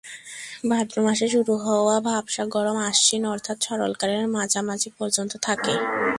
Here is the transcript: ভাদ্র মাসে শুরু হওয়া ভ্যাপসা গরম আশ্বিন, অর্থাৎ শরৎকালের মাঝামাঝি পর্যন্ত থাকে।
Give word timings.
ভাদ্র 0.69 0.95
মাসে 1.01 1.27
শুরু 1.27 1.53
হওয়া 1.65 1.95
ভ্যাপসা 1.99 2.43
গরম 2.55 2.77
আশ্বিন, 2.89 3.23
অর্থাৎ 3.25 3.57
শরৎকালের 3.65 4.25
মাঝামাঝি 4.35 4.89
পর্যন্ত 4.99 5.33
থাকে। 5.47 5.73